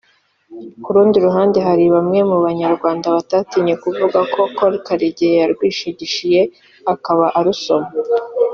[0.83, 6.41] Ku rundi ruhande hari bamwe mu banyarwanda batatinye kuvuga ko Col Karegeya yarwishigishiye
[6.93, 7.93] akaba arusomye